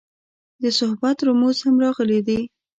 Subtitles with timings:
[0.61, 2.39] د صحبت رموز هم راغلي دي.